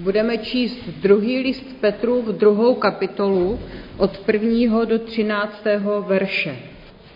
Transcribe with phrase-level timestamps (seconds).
[0.00, 3.58] Budeme číst druhý list Petru v druhou kapitolu
[3.98, 6.56] od prvního do třináctého verše.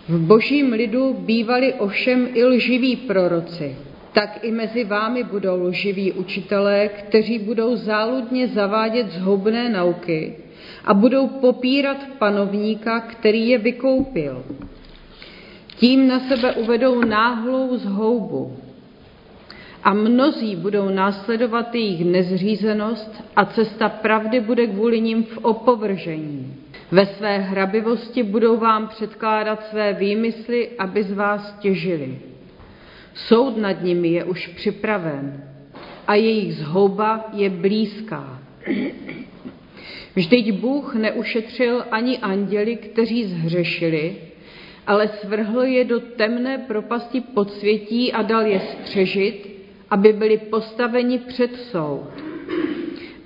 [0.08, 3.76] V božím lidu bývali ovšem i lživí proroci,
[4.12, 10.36] tak i mezi vámi budou lživí učitelé, kteří budou záludně zavádět zhoubné nauky
[10.84, 14.44] a budou popírat panovníka, který je vykoupil.
[15.76, 18.56] Tím na sebe uvedou náhlou zhoubu.
[19.84, 26.56] A mnozí budou následovat jejich nezřízenost a cesta pravdy bude kvůli nim v opovržení.
[26.90, 32.18] Ve své hrabivosti budou vám předkládat své výmysly, aby z vás těžili.
[33.14, 35.44] Soud nad nimi je už připraven
[36.06, 38.38] a jejich zhouba je blízká.
[40.16, 44.16] Vždyť Bůh neušetřil ani anděli, kteří zhřešili,
[44.86, 49.53] ale svrhl je do temné propasti podsvětí a dal je střežit,
[49.90, 52.08] aby byli postaveni před soud.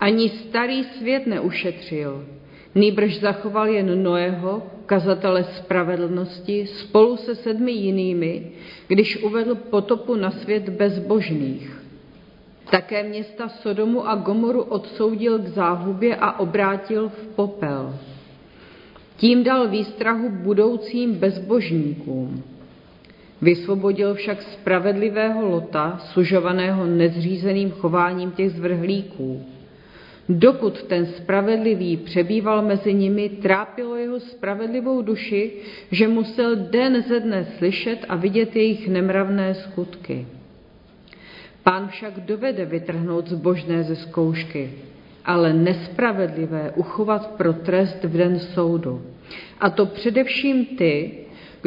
[0.00, 2.26] Ani starý svět neušetřil,
[2.74, 8.52] nýbrž zachoval jen Noého, kazatele spravedlnosti, spolu se sedmi jinými,
[8.86, 11.82] když uvedl potopu na svět bezbožných.
[12.70, 17.94] Také města Sodomu a Gomoru odsoudil k záhubě a obrátil v popel.
[19.16, 22.42] Tím dal výstrahu budoucím bezbožníkům.
[23.42, 29.46] Vysvobodil však spravedlivého Lota, sužovaného nezřízeným chováním těch zvrhlíků.
[30.28, 35.52] Dokud ten spravedlivý přebýval mezi nimi, trápilo jeho spravedlivou duši,
[35.90, 40.26] že musel den ze dne slyšet a vidět jejich nemravné skutky.
[41.62, 44.72] Pán však dovede vytrhnout zbožné ze zkoušky,
[45.24, 49.02] ale nespravedlivé uchovat pro trest v den soudu.
[49.60, 51.10] A to především ty,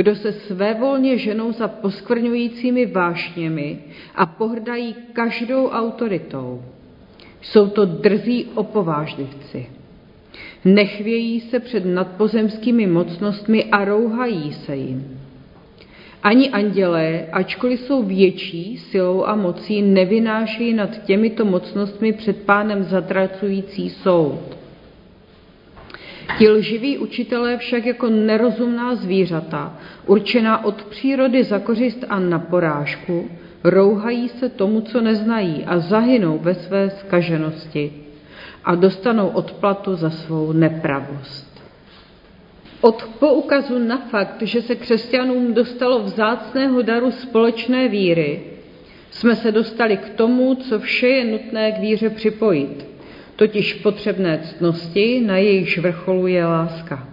[0.01, 3.79] kdo se svévolně ženou za poskvrňujícími vášněmi
[4.15, 6.61] a pohrdají každou autoritou.
[7.41, 9.69] Jsou to drzí opovážlivci.
[10.65, 15.19] Nechvějí se před nadpozemskými mocnostmi a rouhají se jim.
[16.23, 23.89] Ani andělé, ačkoliv jsou větší silou a mocí, nevynášejí nad těmito mocnostmi před pánem zatracující
[23.89, 24.60] soud.
[26.37, 33.29] Ti lživí učitelé však jako nerozumná zvířata, určená od přírody za kořist a na porážku,
[33.63, 37.93] rouhají se tomu, co neznají a zahynou ve své skaženosti
[38.63, 41.61] a dostanou odplatu za svou nepravost.
[42.81, 48.39] Od poukazu na fakt, že se křesťanům dostalo vzácného daru společné víry,
[49.11, 52.85] jsme se dostali k tomu, co vše je nutné k víře připojit,
[53.41, 57.07] totiž potřebné ctnosti, na jejichž vrcholu je láska.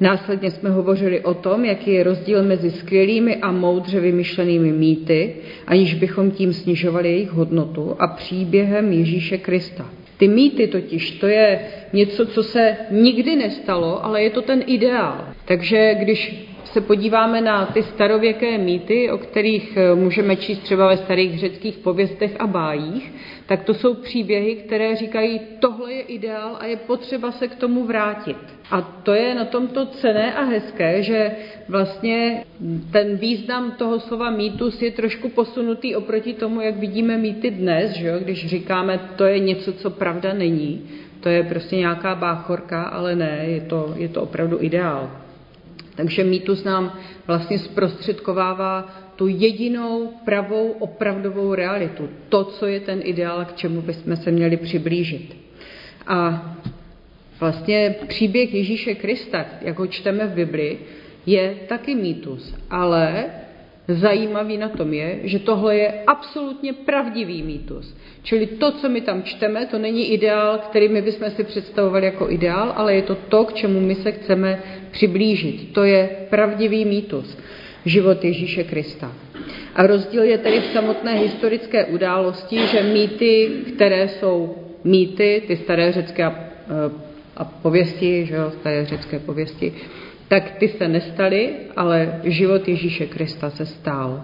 [0.00, 5.34] Následně jsme hovořili o tom, jaký je rozdíl mezi skvělými a moudře vymyšlenými mýty,
[5.66, 9.90] aniž bychom tím snižovali jejich hodnotu, a příběhem Ježíše Krista.
[10.16, 11.60] Ty mýty totiž, to je
[11.92, 15.24] něco, co se nikdy nestalo, ale je to ten ideál.
[15.44, 20.96] Takže když se podíváme na ty starověké mýty, o kterých eh, můžeme číst třeba ve
[20.96, 23.12] starých řeckých pověstech a bájích,
[23.46, 27.84] tak to jsou příběhy, které říkají, tohle je ideál a je potřeba se k tomu
[27.84, 28.36] vrátit.
[28.70, 31.30] A to je na tomto cené a hezké, že
[31.68, 32.44] vlastně
[32.92, 38.08] ten význam toho slova mýtus je trošku posunutý oproti tomu, jak vidíme mýty dnes, že
[38.08, 38.18] jo?
[38.18, 40.82] když říkáme, to je něco, co pravda není.
[41.20, 45.10] To je prostě nějaká báchorka, ale ne, je to, je to opravdu ideál.
[46.00, 52.08] Takže mýtus nám vlastně zprostředkovává tu jedinou pravou opravdovou realitu.
[52.28, 55.36] To, co je ten ideál, k čemu bychom se měli přiblížit.
[56.06, 56.48] A
[57.40, 60.78] vlastně příběh Ježíše Krista, jak ho čteme v Bibli,
[61.26, 62.54] je taky mýtus.
[62.70, 63.24] Ale
[63.90, 67.96] zajímavý na tom je, že tohle je absolutně pravdivý mýtus.
[68.22, 72.30] Čili to, co my tam čteme, to není ideál, který my bychom si představovali jako
[72.30, 75.72] ideál, ale je to to, k čemu my se chceme přiblížit.
[75.72, 77.38] To je pravdivý mýtus,
[77.84, 79.12] život Ježíše Krista.
[79.74, 85.92] A rozdíl je tedy v samotné historické události, že mýty, které jsou mýty, ty staré
[85.92, 86.34] řecké a,
[87.36, 89.72] a pověsti, že jo, staré řecké pověsti,
[90.30, 94.22] tak ty se nestaly, ale život Ježíše Krista se stál.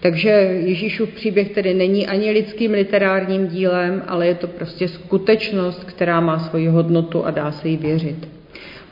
[0.00, 0.30] Takže
[0.66, 6.38] Ježíšův příběh tedy není ani lidským literárním dílem, ale je to prostě skutečnost, která má
[6.38, 8.28] svoji hodnotu a dá se jí věřit.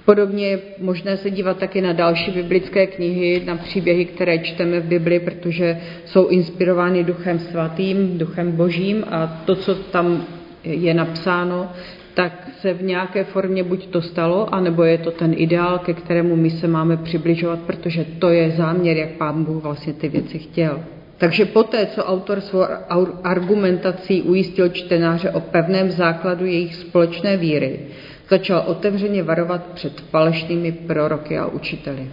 [0.04, 4.84] Podobně je možné se dívat taky na další biblické knihy, na příběhy, které čteme v
[4.84, 10.24] Bibli, protože jsou inspirovány Duchem Svatým, Duchem Božím a to, co tam
[10.64, 11.70] je napsáno,
[12.18, 16.36] tak se v nějaké formě buď to stalo, anebo je to ten ideál, ke kterému
[16.36, 20.80] my se máme přibližovat, protože to je záměr, jak Pán Bůh vlastně ty věci chtěl.
[21.18, 22.64] Takže poté, co autor svou
[23.24, 27.80] argumentací ujistil čtenáře o pevném základu jejich společné víry,
[28.28, 32.10] začal otevřeně varovat před falešnými proroky a učiteli.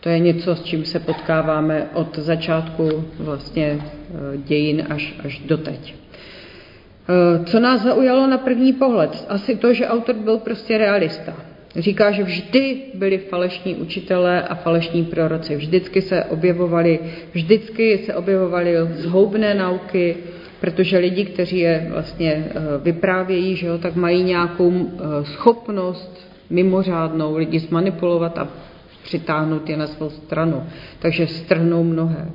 [0.00, 5.94] To je něco, s čím se potkáváme od začátku vlastně eh, dějin až, až doteď.
[7.10, 9.26] Eh, co nás zaujalo na první pohled?
[9.28, 11.32] Asi to, že autor byl prostě realista.
[11.76, 15.56] Říká, že vždy byli falešní učitelé a falešní proroci.
[15.56, 16.98] Vždycky se objevovali,
[17.32, 20.16] vždycky se objevovaly zhoubné nauky,
[20.60, 22.52] protože lidi, kteří je vlastně eh,
[22.82, 28.48] vyprávějí, že jo, tak mají nějakou eh, schopnost mimořádnou lidi zmanipulovat a
[29.02, 30.62] přitáhnout je na svou stranu.
[30.98, 32.30] Takže strhnou mnohé.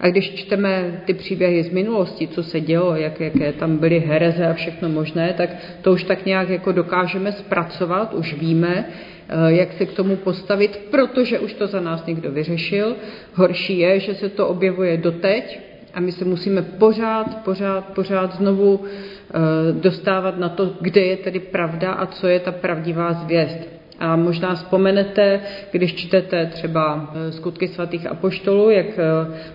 [0.00, 4.46] A když čteme ty příběhy z minulosti, co se dělo, jak, jaké tam byly hereze
[4.46, 5.50] a všechno možné, tak
[5.82, 8.84] to už tak nějak jako dokážeme zpracovat, už víme,
[9.28, 12.96] eh, jak se k tomu postavit, protože už to za nás někdo vyřešil.
[13.34, 15.60] Horší je, že se to objevuje doteď
[15.94, 19.38] a my se musíme pořád, pořád, pořád znovu eh,
[19.72, 23.79] dostávat na to, kde je tedy pravda a co je ta pravdivá zvěst.
[24.00, 25.40] A možná vzpomenete,
[25.72, 29.02] když čtete třeba eh, skutky svatých apoštolů, jak eh,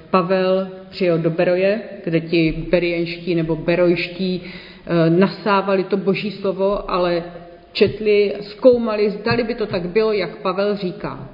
[0.09, 7.23] Pavel přijel do Beroje, kde ti berienští nebo berojští eh, nasávali to boží slovo, ale
[7.71, 11.29] četli, zkoumali, zdali by to tak bylo, jak Pavel říká.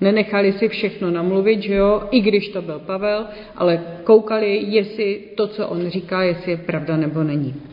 [0.00, 3.26] Nenechali si všechno namluvit, že jo, i když to byl Pavel,
[3.56, 7.71] ale koukali, jestli to, co on říká, jestli je pravda nebo není.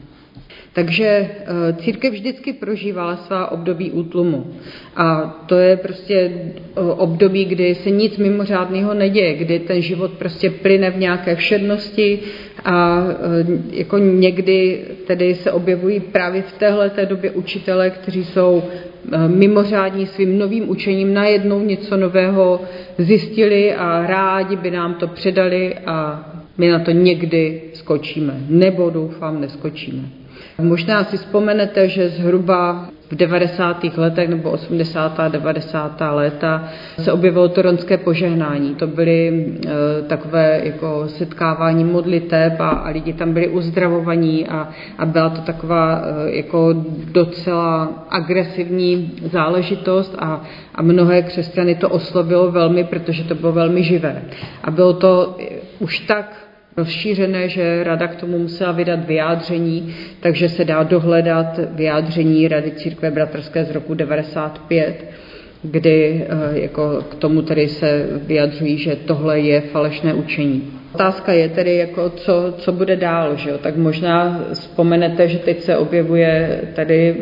[0.74, 4.54] Takže eh, církev vždycky prožívala svá období útlumu.
[4.96, 10.50] A to je prostě eh, období, kdy se nic mimořádného neděje, kdy ten život prostě
[10.50, 12.20] plyne v nějaké všednosti
[12.66, 13.16] a eh,
[13.72, 18.64] jako někdy tedy se objevují právě v téhle té době učitele, kteří jsou
[19.28, 22.62] mimořádní svým novým učením, najednou něco nového
[22.98, 26.26] zjistili a rádi by nám to předali a
[26.58, 28.42] my na to někdy skočíme.
[28.50, 30.19] Nebo doufám, neskočíme.
[30.62, 33.84] Možná si vzpomenete, že zhruba v 90.
[33.98, 35.20] letech nebo 80.
[35.20, 36.02] a 90.
[36.12, 36.70] léta
[37.00, 38.76] se objevilo toronské požehnání.
[38.76, 45.06] To byly e, takové jako setkávání modliteb a, a lidi tam byli uzdravovaní a, a
[45.06, 46.76] byla to taková e, jako
[47.12, 50.42] docela agresivní záležitost a,
[50.76, 54.22] a mnohé křesťany to oslovilo velmi, protože to bylo velmi živé.
[54.64, 55.38] A bylo to
[55.80, 56.49] už tak
[56.80, 63.12] rozšířené, že rada k tomu musela vydat vyjádření, takže se dá dohledat vyjádření Rady církve
[63.12, 65.06] bratrské z roku 95,
[65.64, 70.80] kdy eh, jako k tomu tedy se vyjadřují, že tohle je falešné učení.
[70.94, 73.36] Otázka je tedy, jako co, co bude dál.
[73.36, 73.58] Že jo?
[73.58, 77.16] Tak možná vzpomenete, že teď se objevuje tady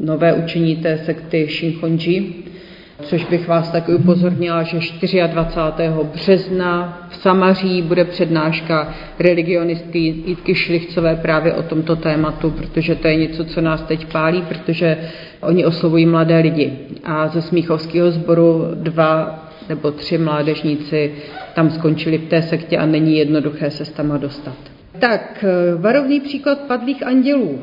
[0.00, 2.44] nové učení té sekty Shinkonji,
[3.02, 4.78] což bych vás taky upozornila, že
[5.26, 5.88] 24.
[6.12, 13.16] března v Samaří bude přednáška religionistky Jitky Šlichcové právě o tomto tématu, protože to je
[13.16, 14.98] něco, co nás teď pálí, protože
[15.40, 16.72] oni oslovují mladé lidi.
[17.04, 19.38] A ze Smíchovského sboru dva
[19.68, 21.12] nebo tři mládežníci
[21.54, 24.56] tam skončili v té sektě a není jednoduché se tam dostat.
[24.98, 25.44] Tak,
[25.78, 27.58] varovný příklad padlých andělů.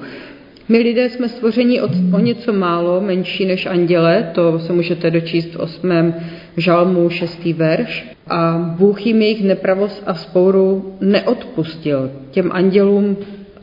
[0.72, 5.56] My lidé jsme stvořeni od, o něco málo menší než anděle, to se můžete dočíst
[5.56, 6.14] v 8.
[6.58, 7.46] žalmu 6.
[7.46, 8.10] verš.
[8.28, 12.12] A Bůh jim jejich nepravost a spouru neodpustil.
[12.32, 13.18] Těm andělům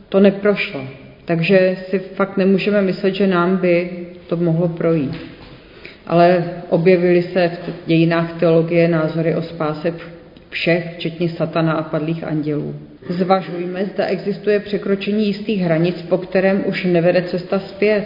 [0.09, 0.81] to neprošlo.
[1.25, 3.89] Takže si fakt nemůžeme myslet, že nám by
[4.27, 5.17] to mohlo projít.
[6.07, 9.93] Ale objevily se v dějinách teologie názory o spáse
[10.49, 12.75] všech, včetně satana a padlých andělů.
[13.09, 18.03] Zvažujme, zda existuje překročení jistých hranic, po kterém už nevede cesta zpět.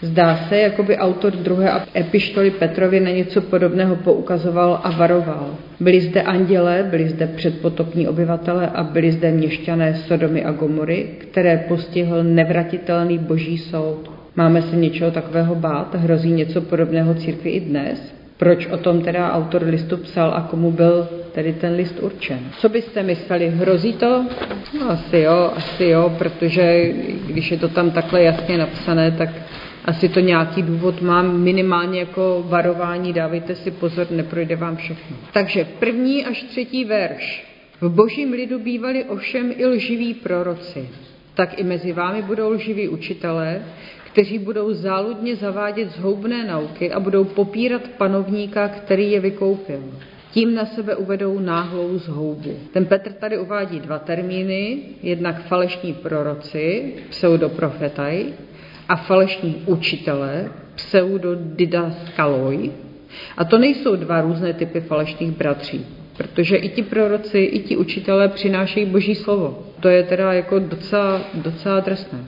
[0.00, 5.56] Zdá se, jako by autor druhé epištoly Petrovi na něco podobného poukazoval a varoval.
[5.80, 11.64] Byli zde andělé, byli zde předpotopní obyvatele a byli zde měšťané Sodomy a Gomory, které
[11.68, 14.10] postihl nevratitelný boží soud.
[14.36, 15.94] Máme se něčeho takového bát?
[15.94, 18.21] Hrozí něco podobného církvi i dnes?
[18.42, 22.38] Proč o tom teda autor listu psal a komu byl tedy ten list určen?
[22.58, 24.26] Co byste mysleli, hrozí to?
[24.80, 26.92] No, asi jo, asi jo, protože
[27.26, 29.28] když je to tam takhle jasně napsané, tak
[29.84, 35.16] asi to nějaký důvod má minimálně jako varování, dávejte si pozor, neprojde vám všechno.
[35.32, 37.46] Takže první až třetí verš.
[37.80, 40.88] V božím lidu bývali ovšem i lživí proroci,
[41.34, 43.62] tak i mezi vámi budou lživí učitelé,
[44.12, 49.82] kteří budou záludně zavádět zhoubné nauky a budou popírat panovníka, který je vykoupil.
[50.30, 52.56] Tím na sebe uvedou náhlou zhoubu.
[52.72, 58.24] Ten Petr tady uvádí dva termíny, jednak falešní proroci, pseudoprofetaj,
[58.88, 62.70] a falešní učitele, pseudodidaskaloj.
[63.36, 65.86] A to nejsou dva různé typy falešných bratří.
[66.16, 69.62] protože i ti proroci, i ti učitelé přinášejí boží slovo.
[69.80, 72.18] To je teda jako docela, docela trestné.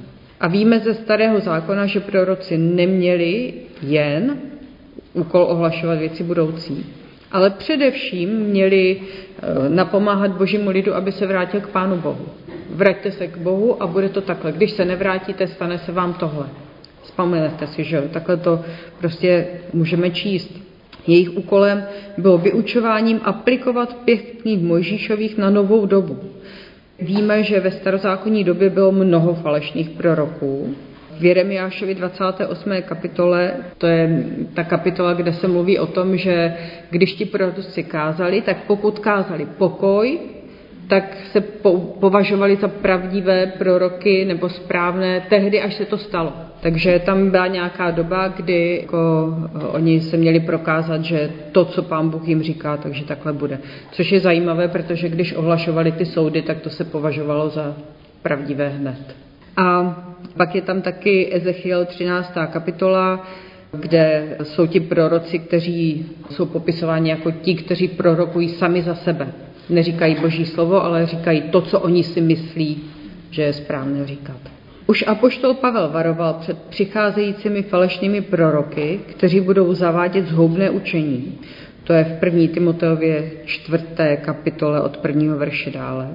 [0.45, 4.39] A víme ze starého zákona, že proroci neměli jen
[5.13, 6.87] úkol ohlašovat věci budoucí,
[7.33, 12.27] ale především měli eh, napomáhat božímu lidu, aby se vrátil k Pánu Bohu.
[12.71, 14.53] Vraťte se k Bohu a bude to takhle.
[14.53, 16.47] Když se nevrátíte, stane se vám tohle.
[17.03, 18.61] Vzpomenete si, že takhle to
[18.99, 20.61] prostě můžeme číst.
[21.07, 21.85] Jejich úkolem
[22.19, 26.21] bylo vyučováním aplikovat pět knih Mojžíšových na novou dobu.
[27.01, 30.75] Víme, že ve starozákonní době bylo mnoho falešných proroků.
[31.21, 32.73] V Jeremiášovi 28.
[32.83, 34.25] kapitole, to je
[34.55, 36.55] ta kapitola, kde se mluví o tom, že
[36.91, 40.19] když ti proroci kázali, tak pokud kázali pokoj,
[40.89, 41.41] tak se
[42.01, 46.33] považovali za pravdivé proroky nebo správné tehdy, až se to stalo.
[46.61, 48.99] Takže tam byla nějaká doba, kdy jako,
[49.55, 53.59] eh, oni se měli prokázat, že to, co pán Bůh jim říká, takže takhle bude.
[53.91, 57.77] Což je zajímavé, protože když ohlašovali ty soudy, tak to se považovalo za
[58.23, 59.17] pravdivé hned.
[59.57, 59.97] A
[60.37, 62.33] pak je tam taky Ezechiel 13.
[62.47, 63.27] kapitola,
[63.73, 69.29] kde jsou ti proroci, kteří jsou popisováni jako ti, kteří prorokují sami za sebe.
[69.69, 72.83] Neříkají boží slovo, ale říkají to, co oni si myslí,
[73.31, 74.37] že je správné říkat.
[74.87, 81.39] Už apoštol Pavel varoval před přicházejícími falešnými proroky, kteří budou zavádět zhoubné učení.
[81.85, 82.55] To je v 1.
[82.55, 83.85] Timoteově 4.
[84.21, 86.09] kapitole od prvního verše dále.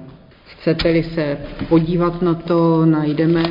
[0.45, 1.37] Chcete-li se
[1.69, 3.43] podívat na to, najdeme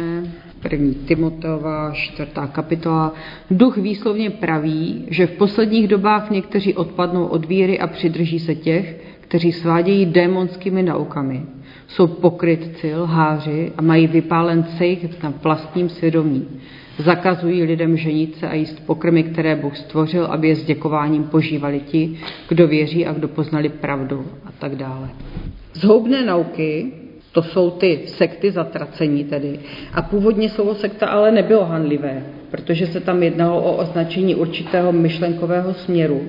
[0.62, 3.14] první Timoteova, čtvrtá kapitola.
[3.50, 8.96] Duch výslovně praví, že v posledních dobách někteří odpadnou od víry a přidrží se těch,
[9.28, 11.42] kteří svádějí démonskými naukami.
[11.88, 16.46] Jsou pokrytci, lháři a mají vypálen cejch na vlastním svědomí.
[16.98, 21.80] Zakazují lidem ženit se a jíst pokrmy, které Bůh stvořil, aby je s děkováním požívali
[21.80, 22.18] ti,
[22.48, 25.08] kdo věří a kdo poznali pravdu a tak dále.
[25.74, 26.92] Zhoubné nauky,
[27.32, 29.58] to jsou ty sekty zatracení tedy.
[29.94, 35.74] A původně slovo sekta ale nebylo hanlivé, protože se tam jednalo o označení určitého myšlenkového
[35.74, 36.22] směru,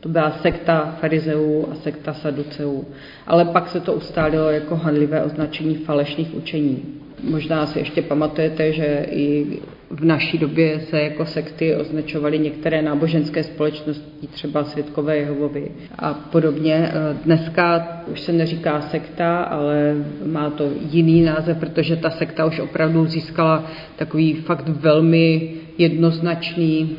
[0.00, 2.84] to byla sekta farizeů a sekta saduceů.
[3.26, 6.82] Ale pak se to ustálilo jako hanlivé označení falešných učení.
[7.30, 9.46] Možná si ještě pamatujete, že i
[9.90, 16.92] v naší době se jako sekty označovaly některé náboženské společnosti, třeba Světkové Jehovovi a podobně.
[17.24, 19.94] Dneska už se neříká sekta, ale
[20.26, 26.96] má to jiný název, protože ta sekta už opravdu získala takový fakt velmi jednoznačný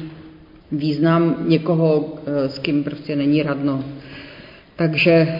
[0.71, 3.83] význam někoho, eh, s kým prostě není radno.
[4.75, 5.39] Takže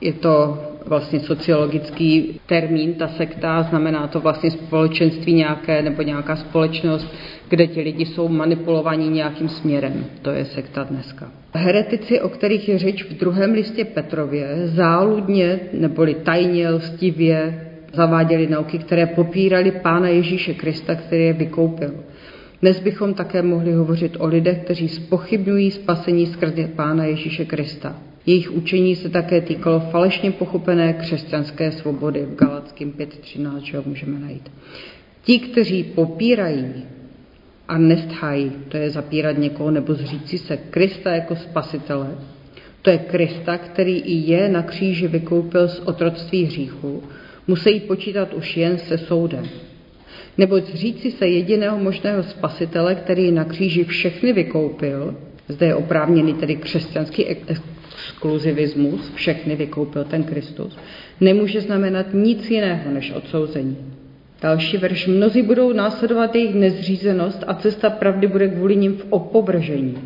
[0.00, 7.14] je to vlastně sociologický termín, ta sekta, znamená to vlastně společenství nějaké nebo nějaká společnost,
[7.48, 10.04] kde ti lidi jsou manipulovaní nějakým směrem.
[10.22, 11.32] To je sekta dneska.
[11.54, 18.78] Heretici, o kterých je řeč v druhém listě Petrově, záludně neboli tajně, lstivě zaváděli nauky,
[18.78, 21.94] které popírali Pána Ježíše Krista, který je vykoupil.
[22.60, 27.96] Dnes bychom také mohli hovořit o lidech, kteří spochybňují spasení skrze Pána Ježíše Krista.
[28.26, 34.18] Jejich učení se také týkalo falešně pochopené křesťanské svobody v Galackým 5.13, že ho můžeme
[34.18, 34.50] najít.
[35.22, 36.84] Ti, kteří popírají
[37.68, 42.18] a nesthají, to je zapírat někoho nebo zříci se Krista jako spasitele,
[42.82, 47.02] to je Krista, který i je na kříži vykoupil z otroctví hříchu,
[47.46, 49.44] musí počítat už jen se soudem.
[50.38, 55.14] Neboť zříci se jediného možného spasitele, který na kříži všechny vykoupil,
[55.48, 60.78] zde je oprávněný tedy křesťanský exkluzivismus, všechny vykoupil ten Kristus,
[61.20, 63.76] nemůže znamenat nic jiného než odsouzení.
[64.42, 65.06] Další verš.
[65.06, 69.98] Mnozí budou následovat jejich nezřízenost a cesta pravdy bude kvůli nim v opovržení.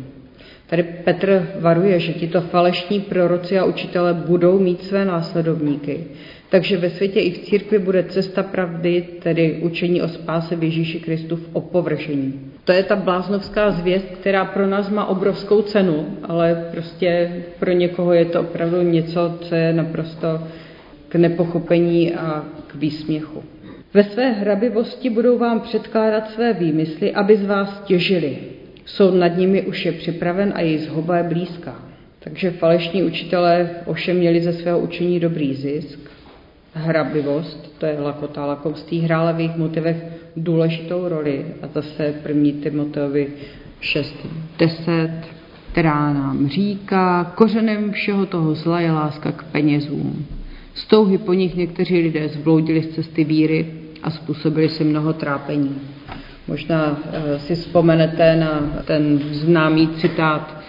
[0.73, 6.03] Tady Petr varuje, že tito falešní proroci a učitele budou mít své následovníky.
[6.49, 10.99] Takže ve světě i v církvi bude cesta pravdy, tedy učení o spáse v Ježíši
[10.99, 12.51] Kristu v opovržení.
[12.63, 18.13] To je ta bláznovská zvěst, která pro nás má obrovskou cenu, ale prostě pro někoho
[18.13, 20.27] je to opravdu něco, co je naprosto
[21.09, 23.43] k nepochopení a k výsměchu.
[23.93, 28.52] Ve své hrabivosti budou vám předkládat své výmysly, aby z vás těžili.
[28.85, 31.75] Soud nad nimi už je připraven a její zhoba je blízká.
[32.19, 35.99] Takže falešní učitelé ovšem měli ze svého učení dobrý zisk,
[36.73, 39.97] hrabivost, to je lakota, lakomství, hrála v jejich motivech
[40.37, 41.45] důležitou roli.
[41.61, 43.27] A zase první Timoteovi
[43.81, 45.11] 6.10,
[45.71, 50.25] která nám říká, kořenem všeho toho zla je láska k penězům.
[50.73, 53.65] Z touhy po nich někteří lidé zbloudili z cesty víry
[54.03, 55.75] a způsobili si mnoho trápení.
[56.47, 60.63] Možná eh, si vzpomenete na ten známý citát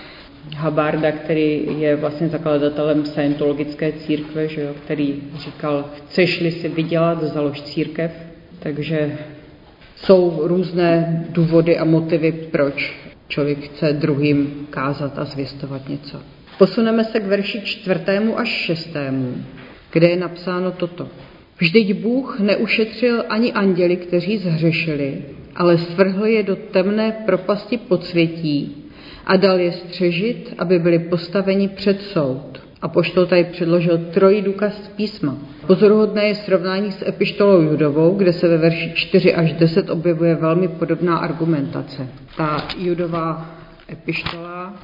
[0.56, 7.62] Habarda, který je vlastně zakladatelem scientologické církve, že jo, který říkal, chceš-li si vydělat, založ
[7.62, 8.10] církev.
[8.58, 9.18] Takže
[9.96, 12.96] jsou různé důvody a motivy, proč
[13.28, 16.20] člověk chce druhým kázat a zvěstovat něco.
[16.58, 19.34] Posuneme se k verši čtvrtému až šestému,
[19.92, 21.08] kde je napsáno toto.
[21.58, 25.22] Vždyť Bůh neušetřil ani anděli, kteří zhřešili,
[25.56, 28.84] ale svrhl je do temné propasti podsvětí
[29.26, 32.60] a dal je střežit, aby byli postaveni před soud.
[32.82, 35.36] A poštol tady předložil trojí důkaz z písma.
[35.66, 40.68] Pozoruhodné je srovnání s epištolou Judovou, kde se ve verši 4 až 10 objevuje velmi
[40.68, 42.08] podobná argumentace.
[42.36, 43.50] Ta Judová
[43.92, 44.74] epištola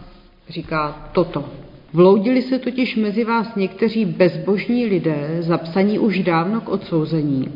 [0.48, 1.44] říká toto.
[1.92, 7.48] Vloudili se totiž mezi vás někteří bezbožní lidé, zapsaní už dávno k odsouzení,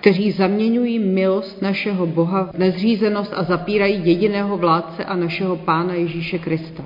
[0.00, 6.38] kteří zaměňují milost našeho Boha v nezřízenost a zapírají jediného vládce a našeho Pána Ježíše
[6.38, 6.84] Krista.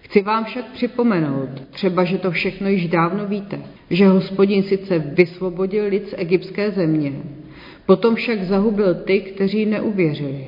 [0.00, 5.84] Chci vám však připomenout, třeba, že to všechno již dávno víte, že hospodin sice vysvobodil
[5.88, 7.12] lid z egyptské země,
[7.86, 10.46] potom však zahubil ty, kteří neuvěřili.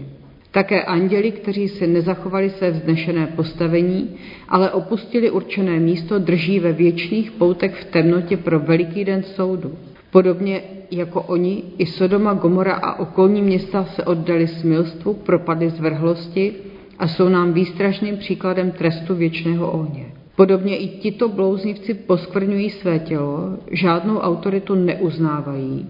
[0.50, 4.16] Také anděli, kteří si nezachovali své vznešené postavení,
[4.48, 9.72] ale opustili určené místo, drží ve věčných poutech v temnotě pro veliký den soudu.
[10.16, 16.54] Podobně jako oni, i Sodoma, Gomora a okolní města se oddali smilstvu, propadly zvrhlosti
[16.98, 20.06] a jsou nám výstražným příkladem trestu věčného ohně.
[20.36, 25.86] Podobně i tito blouznivci poskvrňují své tělo, žádnou autoritu neuznávají,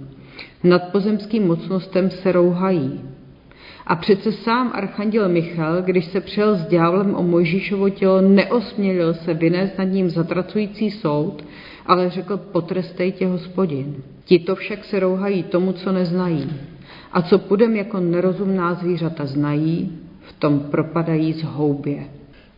[0.64, 3.00] nad pozemským mocnostem se rouhají,
[3.86, 9.34] a přece sám archanděl Michal, když se přel s ďáblem o Mojžíšovo tělo, neosmělil se
[9.34, 11.44] vynést nad ním zatracující soud,
[11.86, 13.96] ale řekl, potrestej tě hospodin.
[14.24, 16.52] Tito však se rouhají tomu, co neznají.
[17.12, 22.04] A co půjdem jako nerozumná zvířata znají, v tom propadají z houbě.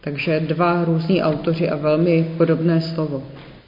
[0.01, 3.23] Takže dva různí autoři a velmi podobné slovo.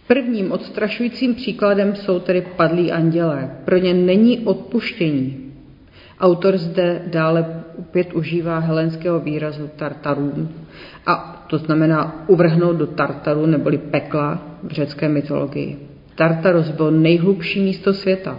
[0.07, 3.51] Prvním odstrašujícím příkladem jsou tedy padlí andělé.
[3.65, 5.50] Pro ně není odpuštění,
[6.21, 10.49] Autor zde dále opět užívá helenského výrazu tartarům,
[11.07, 15.77] a to znamená uvrhnout do tartaru neboli pekla v řecké mytologii.
[16.15, 18.39] Tartaros byl nejhlubší místo světa.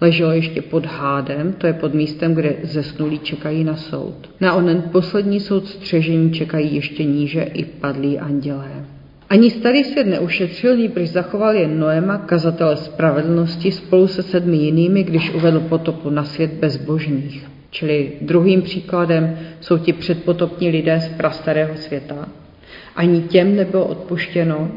[0.00, 4.30] Leželo ještě pod hádem, to je pod místem, kde zesnulí čekají na soud.
[4.40, 8.77] Na onen poslední soud střežení čekají ještě níže i padlí andělé.
[9.30, 15.34] Ani starý svět neušetřil, nýbrž zachoval jen Noema, kazatele spravedlnosti, spolu se sedmi jinými, když
[15.34, 17.46] uvedl potopu na svět bezbožných.
[17.70, 22.28] Čili druhým příkladem jsou ti předpotopní lidé z prastarého světa.
[22.96, 24.70] Ani těm nebylo odpuštěno,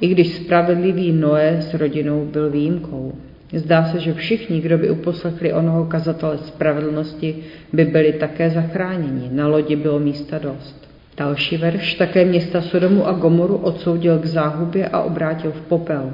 [0.00, 3.14] i když spravedlivý Noé s rodinou byl výjimkou.
[3.52, 7.36] Zdá se, že všichni, kdo by uposlechli onoho kazatele spravedlnosti,
[7.72, 9.28] by byli také zachráněni.
[9.32, 10.85] Na lodi bylo místa dost.
[11.16, 16.12] Další verš, také města Sodomu a Gomoru odsoudil k záhubě a obrátil v popel.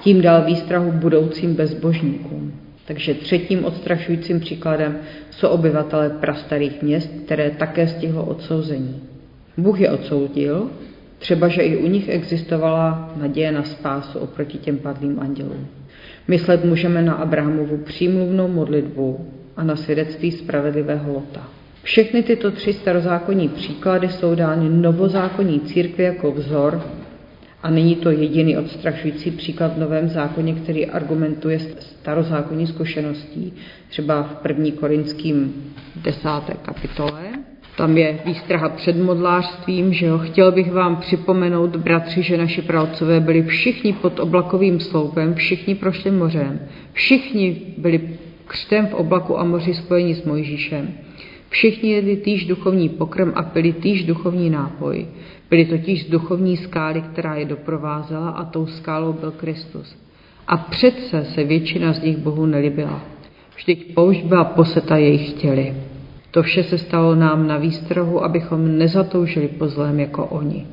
[0.00, 2.52] Tím dal výstrahu budoucím bezbožníkům.
[2.84, 4.98] Takže třetím odstrašujícím příkladem
[5.30, 9.02] jsou obyvatele prastarých měst, které také stihlo odsouzení.
[9.56, 10.70] Bůh je odsoudil,
[11.18, 15.66] třeba že i u nich existovala naděje na spásu oproti těm padlým andělům.
[16.28, 21.57] Myslet můžeme na Abrahamovu přímluvnou modlitbu a na svědectví spravedlivého Lota.
[21.82, 26.82] Všechny tyto tři starozákonní příklady jsou dány novozákonní církvi jako vzor
[27.62, 33.52] a není to jediný odstrašující příklad v Novém zákoně, který argumentuje starozákonní zkušeností.
[33.88, 35.54] Třeba v první korinským
[35.96, 37.22] desáté kapitole.
[37.76, 40.18] Tam je výstraha před modlářstvím, že jo.
[40.18, 46.10] Chtěl bych vám připomenout, bratři, že naši pravcové byli všichni pod oblakovým sloupem, všichni prošli
[46.10, 46.60] mořem,
[46.92, 48.00] všichni byli
[48.46, 50.88] křtem v oblaku a moři spojeni s Mojžíšem.
[51.48, 55.06] Všichni jedli týž duchovní pokrm a pili týž duchovní nápoj.
[55.50, 59.96] Byli totiž z duchovní skály, která je doprovázela a tou skálou byl Kristus.
[60.46, 63.00] A přece se většina z nich Bohu nelibila.
[63.56, 65.74] Vždyť poušť byla poseta jejich chtěli.
[66.30, 70.66] To vše se stalo nám na výstrahu, abychom nezatoužili po zlém jako oni.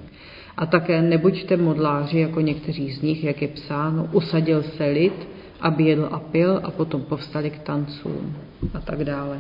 [0.58, 5.28] A také nebuďte modláři, jako někteří z nich, jak je psáno, usadil se lid,
[5.62, 8.36] aby jedl a pil a potom povstali k tancům
[8.74, 9.40] a tak dále.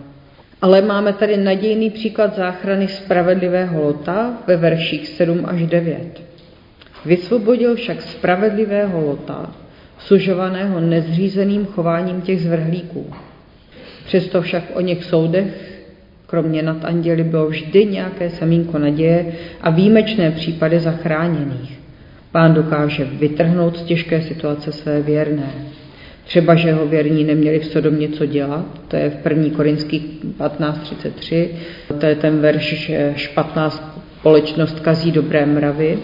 [0.66, 6.22] Ale máme tady nadějný příklad záchrany spravedlivého Lota ve verších 7 až 9.
[7.06, 9.52] Vysvobodil však spravedlivého Lota,
[10.00, 13.14] sužovaného nezřízeným chováním těch zvrhlíků.
[14.06, 15.82] Přesto však o něch soudech,
[16.28, 19.26] kromě nad anděli, bylo vždy nějaké samínko naděje
[19.62, 21.80] a výjimečné případy zachráněných.
[22.32, 25.50] Pán dokáže vytrhnout z těžké situace své věrné.
[26.26, 29.56] Třeba, že jeho věrní neměli v Sodomě co dělat, to je v 1.
[29.56, 30.06] Korinských
[30.40, 31.48] 15.33,
[32.00, 36.00] to je ten verš 15 společnost kazí dobré mravy.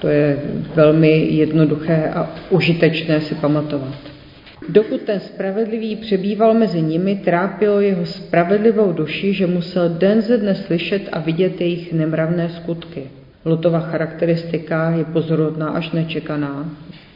[0.00, 0.38] To je
[0.74, 3.98] velmi jednoduché a užitečné si pamatovat.
[4.68, 10.54] Dokud ten spravedlivý přebýval mezi nimi, trápilo jeho spravedlivou duši, že musel den ze dne
[10.54, 13.02] slyšet a vidět jejich nemravné skutky.
[13.44, 16.70] Lotova charakteristika je pozorodná až nečekaná.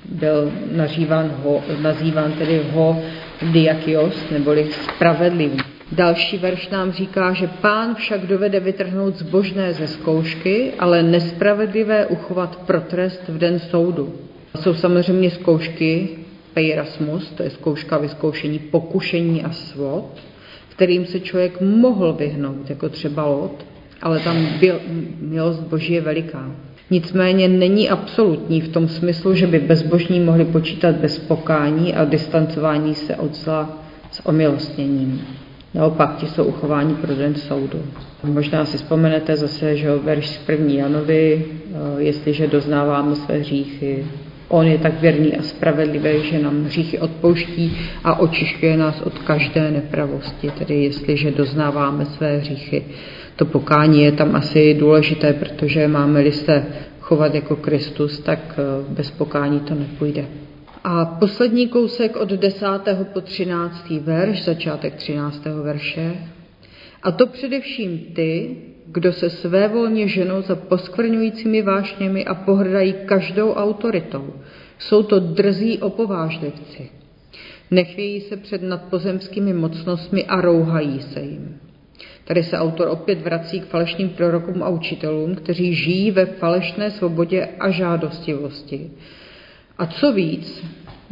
[0.09, 3.03] Byl nažíván ho, nazýván tedy ho
[3.53, 5.57] diakios, neboli spravedlivý.
[5.93, 12.57] Další verš nám říká, že pán však dovede vytrhnout zbožné ze zkoušky, ale nespravedlivé uchovat
[12.57, 14.15] pro trest v den soudu.
[14.61, 16.09] Jsou samozřejmě zkoušky,
[16.55, 20.21] peirasmus, to je zkouška vyzkoušení pokušení a svod,
[20.69, 23.67] kterým se člověk mohl vyhnout, jako třeba Lot,
[24.03, 24.81] ale tam byl,
[25.21, 26.51] milost Boží je veliká.
[26.91, 32.95] Nicméně není absolutní v tom smyslu, že by bezbožní mohli počítat bez pokání a distancování
[32.95, 33.79] se od zla
[34.11, 35.21] s omilostněním.
[35.75, 37.79] Naopak, ti jsou uchováni pro den soudu.
[38.25, 44.07] Možná si vzpomenete zase, že verš z první Janovi, eh, jestliže doznáváme své hříchy,
[44.53, 49.71] on je tak věrný a spravedlivý, že nám hříchy odpouští a očišťuje nás od každé
[49.71, 52.85] nepravosti, tedy jestliže doznáváme své hříchy.
[53.37, 56.67] To pokání je tam asi důležité, protože máme-li se
[57.01, 60.25] chovat jako Kristus, tak eh, bez pokání to nepůjde.
[60.85, 62.67] A poslední kousek od 10.
[63.13, 63.91] po 13.
[63.91, 65.45] verš, začátek 13.
[65.63, 66.17] verše.
[67.03, 68.57] A to především ty,
[68.93, 74.35] kdo se své volně ženou za poskvrňujícími vášněmi a pohrdají každou autoritou.
[74.79, 76.91] Jsou to drzí opovážlivci.
[77.71, 81.57] Nechvějí se před nadpozemskými mocnostmi a rouhají se jim.
[82.25, 87.49] Tady se autor opět vrací k falešným prorokům a učitelům, kteří žijí ve falešné svobodě
[87.61, 88.91] a žádostivosti.
[89.79, 90.65] A co víc,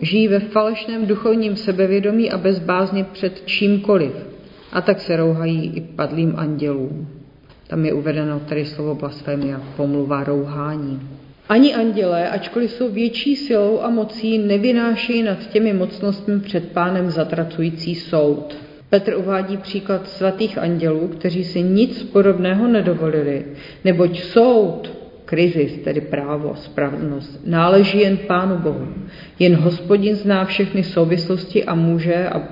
[0.02, 4.12] žijí ve falešném duchovním sebevědomí a bezbázně před čímkoliv.
[4.72, 7.19] A tak se rouhají i padlým andělům.
[7.70, 11.00] Tam je uvedeno tady slovo blasfémia, pomluva rouhání.
[11.48, 17.94] Ani andělé, ačkoliv jsou větší silou a mocí, nevynášejí nad těmi mocnostmi před pánem zatracující
[17.94, 18.56] soud.
[18.88, 23.44] Petr uvádí příklad svatých andělů, kteří si nic podobného nedovolili,
[23.84, 24.90] neboť soud,
[25.24, 28.88] krizis, tedy právo, spravedlnost, náleží jen Pánu Bohu.
[29.38, 32.42] Jen hospodin zná všechny souvislosti a může a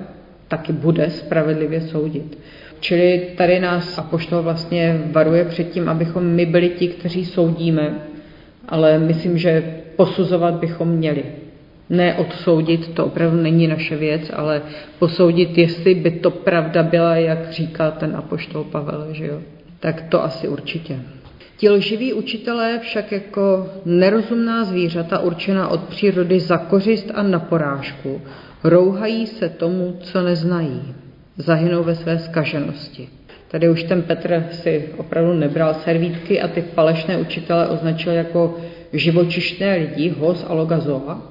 [0.49, 2.39] taky bude spravedlivě soudit.
[2.81, 7.99] Čili tady nás apoštol vlastně varuje před tím, abychom my byli ti, kteří soudíme,
[8.69, 11.25] ale myslím, že posuzovat bychom měli.
[11.91, 14.63] Ne odsoudit, to opravdu není naše věc, ale
[14.99, 19.41] posoudit, jestli by to pravda byla, jak říká ten apoštol Pavel, že jo?
[19.81, 20.99] Tak to asi určitě.
[21.57, 28.21] Ti lživí učitelé však jako nerozumná zvířata určená od přírody za kořist a na porážku
[28.65, 30.95] rouhají se tomu, co neznají.
[31.39, 33.09] Zahynou ve své skaženosti.
[33.51, 38.57] Tady už ten Petr si opravdu nebral servítky a ty falešné učitele označil jako
[38.93, 41.23] živočišné lidi, hos a logazoa,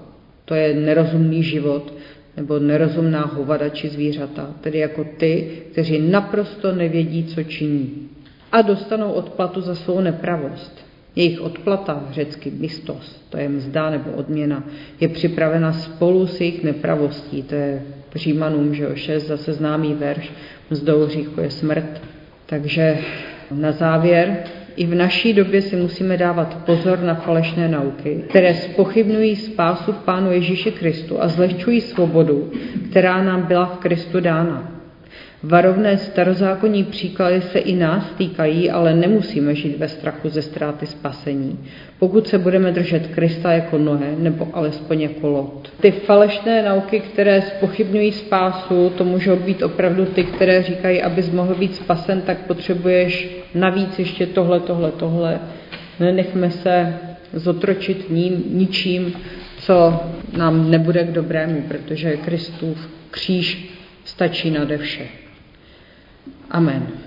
[0.46, 1.94] to je nerozumný život,
[2.38, 8.10] nebo nerozumná hovada či zvířata, tedy jako ty, kteří naprosto nevědí, co činí.
[8.52, 10.86] A dostanou odplatu za svou nepravost.
[11.16, 14.64] Jejich odplata, řecky mistos, to je mzda nebo odměna,
[15.00, 17.84] je připravena spolu s jejich nepravostí, to je
[18.18, 20.32] Římanům, že o 6, zase známý verš,
[20.70, 22.02] mzdou hříchu je smrt.
[22.46, 22.98] Takže
[23.52, 24.38] na závěr
[24.76, 29.98] i v naší době si musíme dávat pozor na falešné nauky, které spochybnují spásu v
[29.98, 32.52] Pánu Ježíši Kristu a zlehčují svobodu,
[32.90, 34.77] která nám byla v Kristu dána.
[35.44, 41.60] Varovné starozákonní příklady se i nás týkají, ale nemusíme žít ve strachu ze ztráty spasení,
[42.00, 45.72] pokud se budeme držet Krista jako Noé, nebo alespoň jako Lot.
[45.82, 51.56] Ty falešné nauky, které spochybňují spásu, to můžou být opravdu ty, které říkají, abys mohl
[51.56, 55.40] být spasen, tak potřebuješ navíc ještě tohle, tohle, tohle.
[56.00, 56.98] Nenechme se
[57.34, 59.14] zotročit ním, ničím,
[59.58, 60.00] co
[60.38, 63.74] nám nebude k dobrému, protože Kristův kříž
[64.06, 65.27] stačí nade vše.
[66.52, 66.98] Amen.